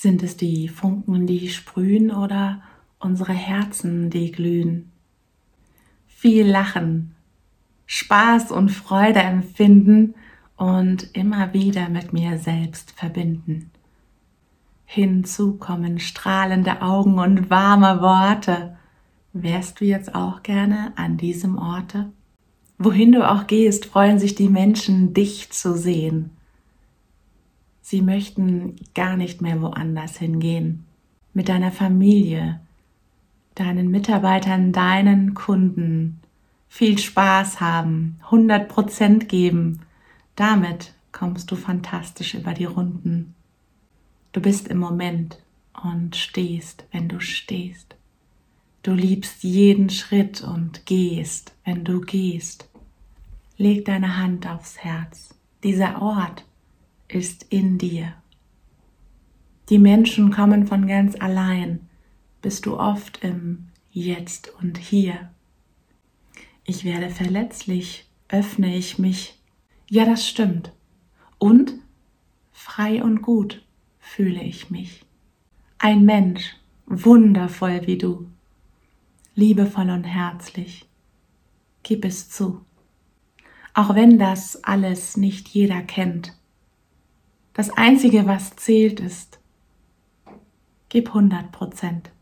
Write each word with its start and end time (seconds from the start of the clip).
Sind 0.00 0.22
es 0.22 0.36
die 0.36 0.68
Funken, 0.68 1.26
die 1.26 1.48
sprühen 1.48 2.12
oder 2.12 2.62
unsere 3.00 3.32
Herzen, 3.32 4.10
die 4.10 4.30
glühen? 4.30 4.92
Viel 6.06 6.46
Lachen, 6.46 7.16
Spaß 7.86 8.52
und 8.52 8.68
Freude 8.68 9.18
empfinden 9.18 10.14
und 10.56 11.16
immer 11.16 11.52
wieder 11.52 11.88
mit 11.88 12.12
mir 12.12 12.38
selbst 12.38 12.92
verbinden. 12.92 13.72
Hinzu 14.84 15.56
kommen 15.56 15.98
strahlende 15.98 16.80
Augen 16.80 17.18
und 17.18 17.50
warme 17.50 18.00
Worte. 18.00 18.76
Wärst 19.32 19.80
du 19.80 19.84
jetzt 19.84 20.14
auch 20.14 20.44
gerne 20.44 20.92
an 20.94 21.16
diesem 21.16 21.58
Orte? 21.58 22.12
Wohin 22.78 23.10
du 23.10 23.28
auch 23.28 23.48
gehst, 23.48 23.86
freuen 23.86 24.20
sich 24.20 24.36
die 24.36 24.48
Menschen, 24.48 25.12
dich 25.12 25.50
zu 25.50 25.76
sehen. 25.76 26.37
Sie 27.90 28.02
möchten 28.02 28.76
gar 28.94 29.16
nicht 29.16 29.40
mehr 29.40 29.62
woanders 29.62 30.18
hingehen. 30.18 30.84
Mit 31.32 31.48
deiner 31.48 31.72
Familie, 31.72 32.60
deinen 33.54 33.90
Mitarbeitern, 33.90 34.72
deinen 34.72 35.32
Kunden 35.32 36.20
viel 36.68 36.98
Spaß 36.98 37.62
haben, 37.62 38.18
100 38.24 38.68
Prozent 38.68 39.30
geben. 39.30 39.86
Damit 40.36 40.92
kommst 41.12 41.50
du 41.50 41.56
fantastisch 41.56 42.34
über 42.34 42.52
die 42.52 42.66
Runden. 42.66 43.34
Du 44.32 44.42
bist 44.42 44.68
im 44.68 44.76
Moment 44.76 45.38
und 45.82 46.14
stehst, 46.14 46.84
wenn 46.92 47.08
du 47.08 47.20
stehst. 47.20 47.96
Du 48.82 48.92
liebst 48.92 49.42
jeden 49.44 49.88
Schritt 49.88 50.42
und 50.42 50.84
gehst, 50.84 51.54
wenn 51.64 51.84
du 51.84 52.02
gehst. 52.02 52.68
Leg 53.56 53.86
deine 53.86 54.18
Hand 54.18 54.46
aufs 54.46 54.76
Herz. 54.76 55.34
Dieser 55.64 56.02
Ort 56.02 56.44
ist 57.08 57.46
in 57.50 57.78
dir. 57.78 58.14
Die 59.68 59.78
Menschen 59.78 60.30
kommen 60.30 60.66
von 60.66 60.86
ganz 60.86 61.16
allein, 61.20 61.88
bist 62.40 62.66
du 62.66 62.78
oft 62.78 63.22
im 63.22 63.68
Jetzt 63.90 64.52
und 64.60 64.78
Hier. 64.78 65.30
Ich 66.64 66.84
werde 66.84 67.10
verletzlich, 67.10 68.06
öffne 68.28 68.76
ich 68.76 68.98
mich. 68.98 69.38
Ja, 69.90 70.04
das 70.04 70.28
stimmt. 70.28 70.72
Und 71.38 71.74
frei 72.52 73.02
und 73.02 73.22
gut 73.22 73.64
fühle 73.98 74.42
ich 74.42 74.70
mich. 74.70 75.04
Ein 75.78 76.04
Mensch, 76.04 76.56
wundervoll 76.86 77.86
wie 77.86 77.98
du, 77.98 78.26
liebevoll 79.34 79.90
und 79.90 80.04
herzlich. 80.04 80.86
Gib 81.82 82.04
es 82.04 82.28
zu. 82.28 82.64
Auch 83.74 83.94
wenn 83.94 84.18
das 84.18 84.64
alles 84.64 85.16
nicht 85.16 85.48
jeder 85.48 85.82
kennt, 85.82 86.37
das 87.58 87.70
Einzige, 87.70 88.24
was 88.24 88.54
zählt, 88.54 89.00
ist, 89.00 89.40
gib 90.90 91.08
100 91.08 91.50
Prozent. 91.50 92.12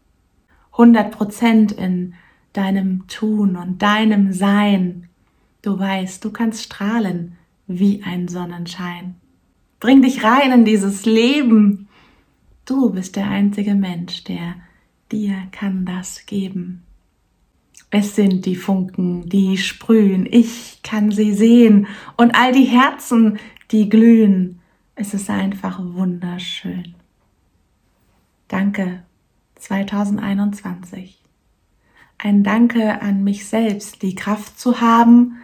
100 0.72 1.10
Prozent 1.10 1.72
in 1.72 2.14
deinem 2.54 3.06
Tun 3.06 3.56
und 3.56 3.82
deinem 3.82 4.32
Sein. 4.32 5.10
Du 5.60 5.78
weißt, 5.78 6.24
du 6.24 6.30
kannst 6.30 6.62
strahlen 6.62 7.36
wie 7.66 8.02
ein 8.02 8.28
Sonnenschein. 8.28 9.16
Bring 9.78 10.00
dich 10.00 10.24
rein 10.24 10.52
in 10.52 10.64
dieses 10.64 11.04
Leben. 11.04 11.88
Du 12.64 12.88
bist 12.88 13.16
der 13.16 13.28
einzige 13.28 13.74
Mensch, 13.74 14.24
der 14.24 14.54
dir 15.12 15.36
kann 15.52 15.84
das 15.84 16.24
geben. 16.24 16.82
Es 17.90 18.16
sind 18.16 18.46
die 18.46 18.56
Funken, 18.56 19.28
die 19.28 19.58
sprühen, 19.58 20.24
ich 20.24 20.80
kann 20.82 21.10
sie 21.10 21.34
sehen 21.34 21.88
und 22.16 22.34
all 22.34 22.52
die 22.52 22.64
Herzen, 22.64 23.38
die 23.70 23.90
glühen. 23.90 24.62
Es 24.98 25.12
ist 25.12 25.28
einfach 25.28 25.78
wunderschön. 25.78 26.94
Danke 28.48 29.02
2021. 29.56 31.22
Ein 32.16 32.42
Danke 32.42 33.02
an 33.02 33.22
mich 33.22 33.46
selbst, 33.46 34.00
die 34.00 34.14
Kraft 34.14 34.58
zu 34.58 34.80
haben, 34.80 35.36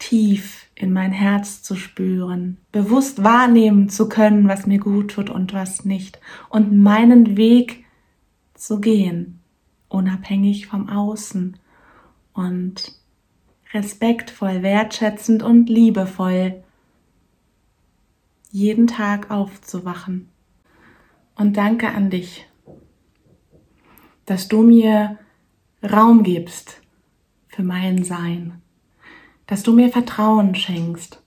tief 0.00 0.66
in 0.74 0.92
mein 0.92 1.12
Herz 1.12 1.62
zu 1.62 1.76
spüren, 1.76 2.56
bewusst 2.72 3.22
wahrnehmen 3.22 3.88
zu 3.88 4.08
können, 4.08 4.48
was 4.48 4.66
mir 4.66 4.80
gut 4.80 5.12
tut 5.12 5.30
und 5.30 5.52
was 5.52 5.84
nicht, 5.84 6.18
und 6.48 6.76
meinen 6.76 7.36
Weg 7.36 7.84
zu 8.54 8.80
gehen, 8.80 9.38
unabhängig 9.88 10.66
vom 10.66 10.88
Außen 10.88 11.56
und 12.32 12.94
respektvoll, 13.72 14.62
wertschätzend 14.62 15.44
und 15.44 15.70
liebevoll 15.70 16.64
jeden 18.50 18.86
Tag 18.86 19.30
aufzuwachen. 19.30 20.28
Und 21.36 21.56
danke 21.56 21.88
an 21.88 22.10
dich, 22.10 22.46
dass 24.26 24.48
du 24.48 24.62
mir 24.62 25.18
Raum 25.82 26.22
gibst 26.22 26.82
für 27.48 27.62
mein 27.62 28.04
Sein, 28.04 28.60
dass 29.46 29.62
du 29.62 29.72
mir 29.72 29.88
Vertrauen 29.88 30.54
schenkst 30.54 31.22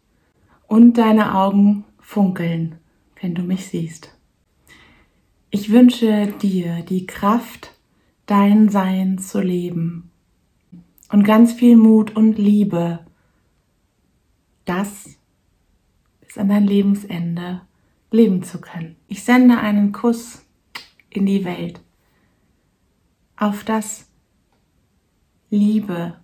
und 0.68 0.98
deine 0.98 1.36
Augen 1.36 1.86
funkeln, 2.00 2.78
wenn 3.20 3.34
du 3.34 3.42
mich 3.42 3.68
siehst. 3.68 4.16
Ich 5.50 5.72
wünsche 5.72 6.28
dir 6.42 6.84
die 6.84 7.06
Kraft, 7.06 7.74
dein 8.26 8.70
Sein 8.70 9.18
zu 9.18 9.42
leben 9.42 10.12
und 11.12 11.24
ganz 11.24 11.54
viel 11.54 11.76
Mut 11.78 12.16
und 12.16 12.38
Liebe, 12.38 13.00
das 14.66 15.18
bis 16.34 16.42
an 16.42 16.50
dein 16.50 16.66
Lebensende 16.66 17.62
leben 18.10 18.42
zu 18.42 18.60
können. 18.60 18.96
Ich 19.08 19.24
sende 19.24 19.60
einen 19.60 19.92
Kuss 19.92 20.44
in 21.12 21.28
die 21.28 21.46
Welt, 21.46 21.80
auf 23.36 23.64
das 23.64 24.10
Liebe, 25.52 26.20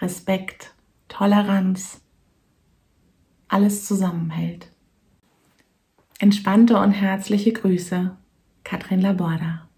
Respekt, 0.00 0.74
Toleranz 1.06 2.00
alles 3.46 3.86
zusammenhält. 3.86 4.72
Entspannte 6.18 6.78
und 6.78 6.90
herzliche 6.90 7.52
Grüße, 7.52 8.16
Katrin 8.64 9.02
Laborda. 9.02 9.68